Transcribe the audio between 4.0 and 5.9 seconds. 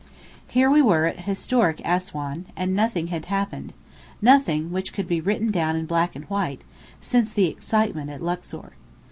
nothing which could be written down in